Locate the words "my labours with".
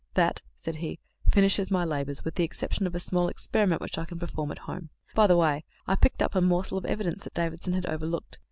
1.69-2.33